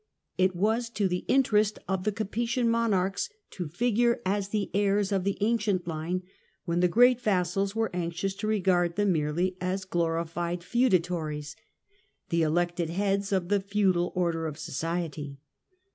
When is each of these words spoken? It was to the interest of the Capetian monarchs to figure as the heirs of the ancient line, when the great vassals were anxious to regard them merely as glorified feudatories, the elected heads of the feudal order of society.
It 0.35 0.55
was 0.55 0.89
to 0.89 1.07
the 1.07 1.25
interest 1.27 1.77
of 1.87 2.05
the 2.05 2.11
Capetian 2.11 2.67
monarchs 2.67 3.29
to 3.51 3.67
figure 3.67 4.19
as 4.25 4.49
the 4.49 4.71
heirs 4.73 5.11
of 5.11 5.23
the 5.25 5.37
ancient 5.41 5.87
line, 5.87 6.23
when 6.65 6.79
the 6.79 6.87
great 6.87 7.21
vassals 7.21 7.75
were 7.75 7.91
anxious 7.95 8.33
to 8.37 8.47
regard 8.47 8.95
them 8.95 9.11
merely 9.11 9.57
as 9.61 9.85
glorified 9.85 10.63
feudatories, 10.63 11.55
the 12.29 12.41
elected 12.41 12.89
heads 12.89 13.31
of 13.31 13.49
the 13.49 13.59
feudal 13.61 14.11
order 14.15 14.47
of 14.47 14.57
society. 14.57 15.37